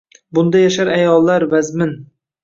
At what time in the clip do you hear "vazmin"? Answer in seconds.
1.53-1.93